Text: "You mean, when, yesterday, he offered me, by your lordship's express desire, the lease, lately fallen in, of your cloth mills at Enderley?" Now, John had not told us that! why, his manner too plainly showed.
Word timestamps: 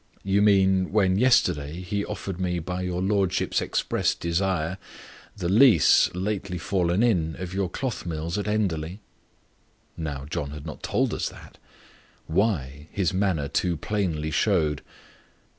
"You 0.23 0.41
mean, 0.41 0.91
when, 0.91 1.19
yesterday, 1.19 1.81
he 1.81 2.03
offered 2.03 2.41
me, 2.41 2.57
by 2.57 2.81
your 2.81 3.03
lordship's 3.03 3.61
express 3.61 4.15
desire, 4.15 4.79
the 5.37 5.47
lease, 5.47 6.11
lately 6.15 6.57
fallen 6.57 7.03
in, 7.03 7.35
of 7.37 7.53
your 7.53 7.69
cloth 7.69 8.03
mills 8.03 8.35
at 8.39 8.47
Enderley?" 8.47 8.99
Now, 9.95 10.25
John 10.27 10.49
had 10.49 10.65
not 10.65 10.81
told 10.81 11.13
us 11.13 11.29
that! 11.29 11.59
why, 12.25 12.87
his 12.89 13.13
manner 13.13 13.47
too 13.47 13.77
plainly 13.77 14.31
showed. 14.31 14.81